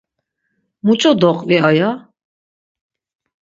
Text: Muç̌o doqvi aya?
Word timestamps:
Muç̌o 0.85 1.11
doqvi 1.19 1.57
aya? 1.69 1.89